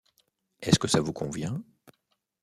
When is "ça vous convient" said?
0.87-1.61